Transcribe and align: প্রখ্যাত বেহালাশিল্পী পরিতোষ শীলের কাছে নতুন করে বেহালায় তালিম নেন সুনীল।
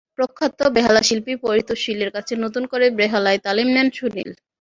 প্রখ্যাত 0.17 0.59
বেহালাশিল্পী 0.75 1.33
পরিতোষ 1.43 1.79
শীলের 1.83 2.09
কাছে 2.15 2.33
নতুন 2.43 2.63
করে 2.71 2.85
বেহালায় 2.99 3.39
তালিম 3.45 3.67
নেন 3.75 3.87
সুনীল। 3.97 4.29